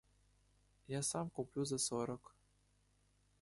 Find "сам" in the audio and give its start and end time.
1.03-1.29